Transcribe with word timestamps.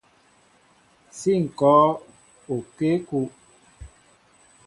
Si 1.17 1.31
ŋkɔɔŋ 1.43 1.91
okěkúw. 2.53 3.25